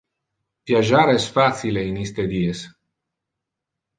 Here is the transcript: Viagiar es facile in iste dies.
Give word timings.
Viagiar 0.69 1.03
es 1.11 1.27
facile 1.35 1.83
in 1.91 2.01
iste 2.05 2.27
dies. 2.33 2.63